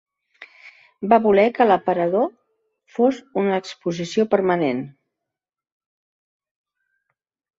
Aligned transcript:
Va 1.09 1.17
voler 1.25 1.43
que 1.57 1.65
l'aparador 1.67 2.23
fos 2.95 3.19
una 3.43 3.59
exposició 3.63 4.25
permanent. 4.33 4.81